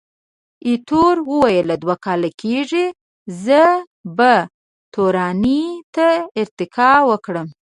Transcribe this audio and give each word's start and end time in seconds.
ایټور 0.67 1.15
وویل، 1.29 1.69
دوه 1.83 1.95
کاله 2.05 2.29
کېږي، 2.41 2.85
زه 3.43 3.63
به 4.17 4.33
تورنۍ 4.93 5.65
ته 5.95 6.07
ارتقا 6.41 6.91
وکړم. 7.09 7.47